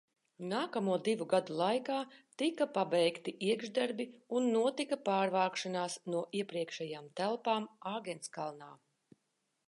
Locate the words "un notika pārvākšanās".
4.39-5.97